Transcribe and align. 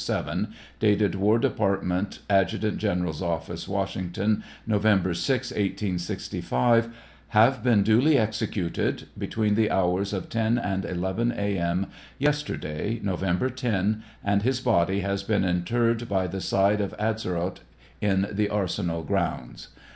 607, 0.03 0.55
dated 0.79 1.13
\Var 1.13 1.37
Department, 1.37 2.21
Adjutant 2.27 2.79
General's 2.79 3.21
Office, 3.21 3.67
"Washington, 3.67 4.43
November 4.65 5.13
6, 5.13 5.51
18G5, 5.55 6.91
have 7.27 7.61
been 7.63 7.83
duly 7.83 8.17
executed 8.17 9.05
(between 9.15 9.53
the 9.53 9.69
hours 9.69 10.11
of 10.11 10.27
10 10.27 10.57
and 10.57 10.85
11 10.85 11.33
a. 11.37 11.55
m.) 11.59 11.85
yes 12.17 12.41
terday, 12.41 12.99
November 13.03 13.51
10, 13.51 14.01
and 14.23 14.41
his 14.41 14.59
body 14.59 15.01
has 15.01 15.21
been 15.21 15.43
interred 15.45 16.09
by 16.09 16.25
the 16.25 16.41
side 16.41 16.81
of 16.81 16.97
Atzerodt, 16.97 17.59
in 18.01 18.25
the 18.31 18.49
arsenal 18.49 19.03
grounds. 19.03 19.67